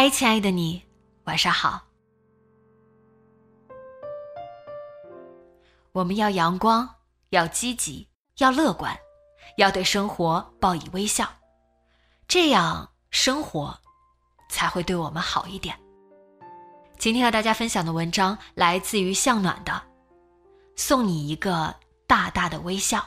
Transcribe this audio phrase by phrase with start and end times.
[0.00, 0.80] 嗨，亲爱的你，
[1.24, 1.88] 晚上好。
[5.90, 6.88] 我们要阳光，
[7.30, 8.96] 要积极，要乐观，
[9.56, 11.28] 要对生活报以微笑，
[12.28, 13.76] 这样生活
[14.48, 15.76] 才会对我们好一点。
[16.96, 19.82] 今天和大家分享的文章来自于向暖的，
[20.76, 21.74] 送你一个
[22.06, 23.04] 大大的微笑。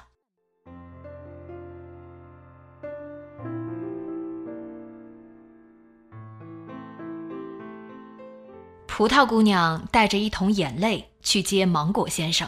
[9.02, 12.47] 葡萄姑娘带着一桶眼泪去接芒果先生。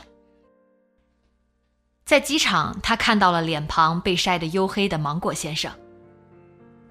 [2.05, 5.73] 在机场，她看到了脸庞被晒得黝黑的芒果先生。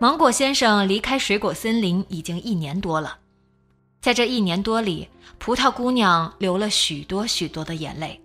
[0.00, 3.16] 芒果先生离开水果森林已经一年多了，
[4.00, 8.20] 在这一年多里，葡萄姑娘流了许多许多的眼泪。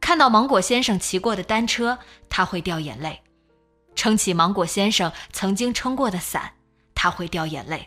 [0.00, 1.98] 看到芒果先生骑过的单车，
[2.30, 3.12] 她会掉眼泪；
[3.94, 6.50] 撑起芒果先生曾经撑过的伞，
[6.94, 7.86] 她会掉眼泪。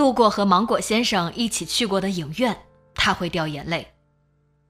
[0.00, 2.58] 路过和芒果先生一起去过的影院，
[2.94, 3.84] 他会掉眼泪；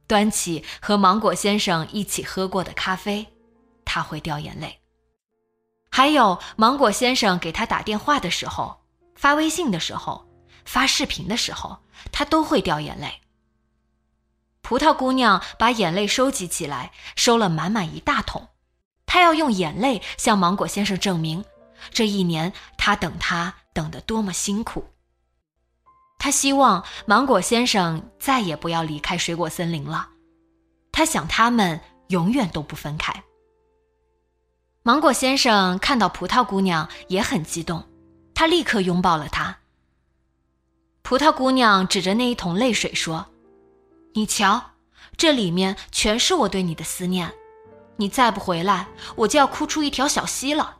[0.08, 3.28] 端起和芒果先生一起喝过的咖啡，
[3.84, 4.80] 他会掉眼泪。
[5.88, 8.80] 还有芒果先生给他打电话的时候、
[9.14, 10.28] 发微信的时候、
[10.64, 11.78] 发视频的时候，
[12.10, 13.20] 他都会掉眼泪。
[14.62, 18.48] 葡萄姑娘把眼泪收集起来，收了满满一大桶，
[19.06, 21.44] 她要用眼泪向芒果先生证明，
[21.92, 24.84] 这一年她等他等得多么辛苦。
[26.20, 30.10] 他希望芒果先生再也不要离开水果森林了，
[30.92, 33.24] 他想他们永远都不分开。
[34.82, 37.88] 芒果先生看到葡萄姑娘也很激动，
[38.34, 39.60] 他立刻拥抱了她。
[41.02, 43.26] 葡萄姑娘指着那一桶泪水说
[44.12, 44.72] ：“你瞧，
[45.16, 47.32] 这里面全是我对你的思念，
[47.96, 50.76] 你再不回来，我就要哭出一条小溪了。”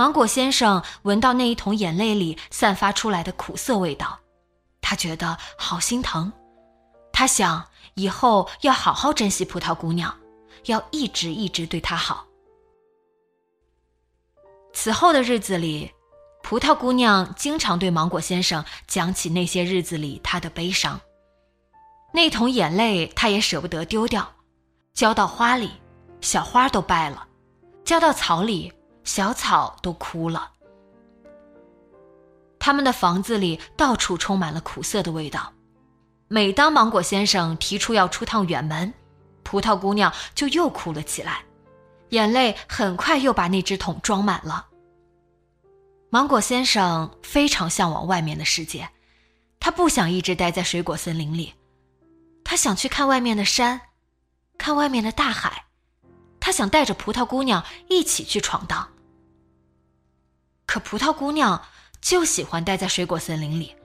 [0.00, 4.18] 芒果先生闻到那一桶眼泪里散发出来的苦涩味道，
[4.80, 6.32] 他觉得好心疼。
[7.12, 7.66] 他想
[7.96, 10.16] 以后要好好珍惜葡萄姑娘，
[10.64, 12.24] 要一直一直对她好。
[14.72, 15.92] 此后的日子里，
[16.42, 20.98] 葡萄姑娘经常对芒果先生讲起那些日子里她的悲伤。
[22.14, 24.32] 那桶眼泪，她也舍不得丢掉，
[24.94, 25.72] 浇到花里，
[26.22, 27.26] 小花都败了；
[27.84, 28.72] 浇到草里。
[29.04, 30.52] 小草都枯了，
[32.58, 35.52] 他们的房子里到处充满了苦涩的味道。
[36.28, 38.92] 每当芒果先生提出要出趟远门，
[39.42, 41.42] 葡萄姑娘就又哭了起来，
[42.10, 44.68] 眼泪很快又把那只桶装满了。
[46.10, 48.88] 芒果先生非常向往外面的世界，
[49.58, 51.54] 他不想一直待在水果森林里，
[52.44, 53.80] 他想去看外面的山，
[54.56, 55.64] 看外面的大海。
[56.50, 58.88] 他想带着葡萄姑娘一起去闯荡，
[60.66, 61.62] 可葡萄姑娘
[62.00, 63.76] 就喜欢待在水果森林里，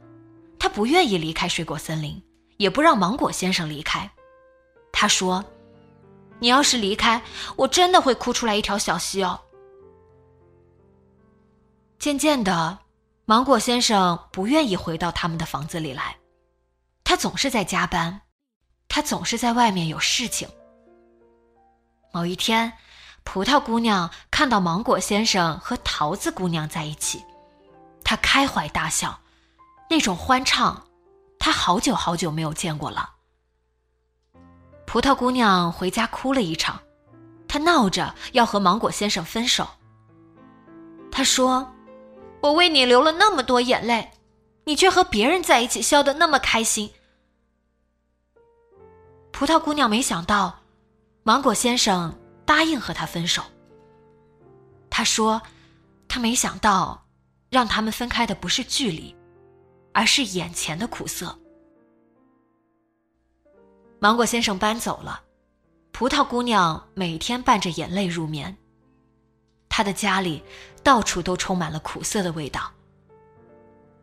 [0.58, 2.20] 她不愿意离开水果森林，
[2.58, 4.10] 也不让芒果先生离开。
[4.92, 5.46] 她说
[6.42, 7.22] ：“你要是离开，
[7.56, 9.42] 我真的会哭出来一条小溪哦。”
[12.02, 12.80] 渐渐的，
[13.26, 16.18] 芒果先生不愿意回到他们的房子里来，
[17.04, 18.22] 他总是在加班，
[18.88, 20.50] 他总是在外面有事情。
[22.16, 22.72] 某一天，
[23.26, 27.26] 葡萄姑娘看到芒果先生和桃子姑娘在一起，
[28.06, 29.20] 她开怀大笑，
[29.90, 30.88] 那种欢畅，
[31.38, 33.16] 她好久好久没有见过了。
[34.86, 36.80] 葡萄姑娘回家哭了一场，
[37.50, 39.68] 她闹着要和芒果先生分手。
[41.12, 41.70] 她说
[42.40, 44.14] ：“我为你流了那么多眼泪，
[44.64, 46.94] 你却和别人在一起笑得那么开心。”
[49.34, 50.62] 葡萄姑娘没想到。
[51.28, 53.42] 芒果先生答应和他分手。
[54.92, 55.42] 他说
[56.08, 57.08] ：“他没想到，
[57.50, 59.16] 让他们分开的不是距离，
[59.92, 61.36] 而是眼前的苦涩。
[63.98, 65.24] 芒果先生搬走了，
[65.92, 68.56] 葡萄姑娘每天伴着眼泪入眠。
[69.68, 70.44] 她的家里
[70.84, 72.72] 到处都充满了苦涩的味道。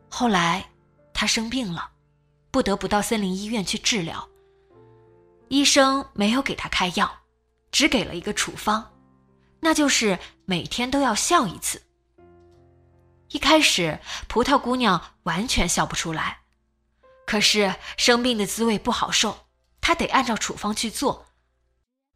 [0.08, 0.68] 后来，
[1.14, 1.88] 她生病了，
[2.50, 4.28] 不得不到森林医院去治疗。
[5.52, 7.24] 医生没有给她开药，
[7.70, 8.90] 只给了一个处方，
[9.60, 11.82] 那就是每天都要笑一次。
[13.28, 16.38] 一开始，葡萄姑娘完全笑不出来，
[17.26, 19.44] 可是生病的滋味不好受，
[19.82, 21.26] 她得按照处方去做。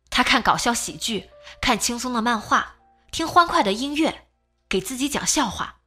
[0.09, 1.29] 她看搞笑喜剧，
[1.61, 2.77] 看轻松的漫画，
[3.11, 4.29] 听欢快的音乐，
[4.67, 5.81] 给自己讲笑话。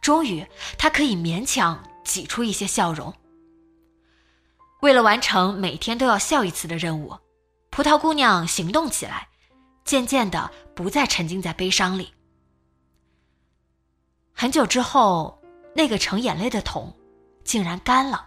[0.00, 0.46] 终于，
[0.78, 3.14] 她可以勉强挤出一些笑容。
[4.80, 7.16] 为了完成每天都要笑一次的任务，
[7.70, 9.28] 葡萄姑娘行动起来，
[9.84, 12.12] 渐渐的不再沉浸在悲伤里。
[14.32, 15.38] 很久之后，
[15.74, 16.96] 那个盛眼泪的桶
[17.44, 18.26] 竟然干了。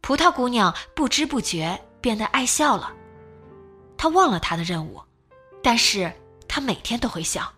[0.00, 2.94] 葡萄姑娘不知不觉变得爱笑了。
[3.98, 5.02] 她忘了她的任务，
[5.62, 6.10] 但是
[6.48, 7.52] 她每天都会笑。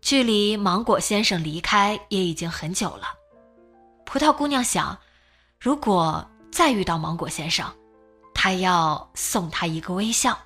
[0.00, 3.06] 距离芒果先生离开也已经很久了。
[4.04, 4.98] 葡萄姑娘想，
[5.60, 7.68] 如果再遇到芒果先生，
[8.32, 10.38] 他要送他一个微笑。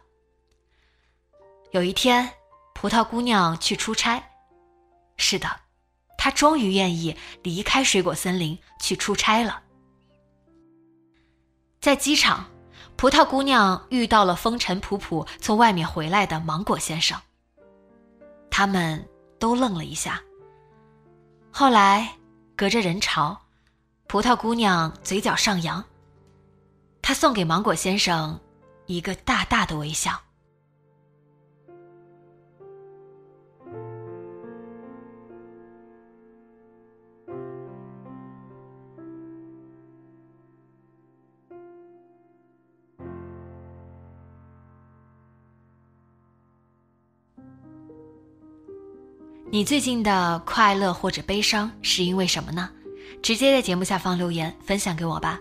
[1.72, 2.30] 有一天，
[2.74, 4.22] 葡萄姑娘去出差。
[5.18, 5.48] 是的，
[6.16, 9.62] 她终于愿意离开水果森林去出差了。
[11.78, 12.46] 在机场，
[12.96, 17.20] 葡萄姑娘遇到了风尘仆仆从外面回来的芒果先生。
[18.50, 19.06] 他们
[19.38, 20.22] 都愣了一下。
[21.50, 22.16] 后来，
[22.56, 23.41] 隔着人潮，
[24.12, 25.82] 葡萄姑娘嘴角上扬，
[27.00, 28.38] 她送给芒果先生
[28.84, 30.20] 一个大大的微笑。
[49.50, 52.68] 你最近的快乐或者悲伤是因为什么呢？
[53.20, 55.40] 直接在节目下方留言分享给我吧。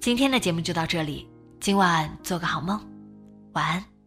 [0.00, 1.28] 今天的节目就到这里，
[1.60, 2.80] 今晚做个好梦，
[3.52, 3.97] 晚安。